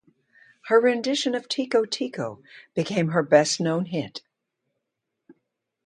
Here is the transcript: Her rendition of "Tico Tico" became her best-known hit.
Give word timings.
Her 0.63 0.79
rendition 0.81 1.35
of 1.35 1.47
"Tico 1.47 1.85
Tico" 1.85 2.41
became 2.73 3.09
her 3.09 3.21
best-known 3.21 3.85
hit. 3.85 4.23